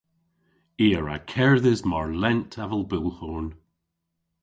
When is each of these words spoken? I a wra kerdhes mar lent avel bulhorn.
I 0.85 0.87
a 0.97 0.99
wra 1.01 1.17
kerdhes 1.31 1.81
mar 1.89 2.07
lent 2.21 2.53
avel 2.63 2.83
bulhorn. 2.91 3.47